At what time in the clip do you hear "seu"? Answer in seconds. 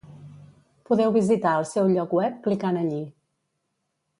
1.73-1.91